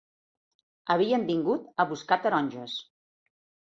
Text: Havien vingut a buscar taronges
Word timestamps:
Havien 0.95 1.27
vingut 1.29 1.71
a 1.77 1.89
buscar 1.95 2.21
taronges 2.27 2.83